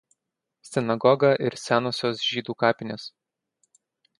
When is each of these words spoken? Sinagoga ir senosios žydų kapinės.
Sinagoga 0.69 1.29
ir 1.49 1.57
senosios 1.65 2.25
žydų 2.31 2.57
kapinės. 2.65 3.07